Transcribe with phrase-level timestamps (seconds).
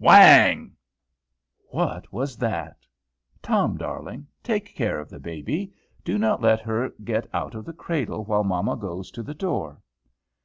[0.00, 0.72] Whang!
[1.68, 2.78] What was that?
[3.40, 8.24] "Tom, darling, take care of baby; do not let her get out of the cradle,
[8.24, 9.80] while mamma goes to the door."